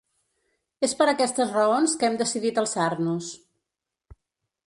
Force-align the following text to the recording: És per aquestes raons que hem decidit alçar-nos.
És 0.87 0.95
per 1.01 1.05
aquestes 1.11 1.51
raons 1.57 1.93
que 2.03 2.09
hem 2.09 2.17
decidit 2.23 2.59
alçar-nos. 2.63 3.31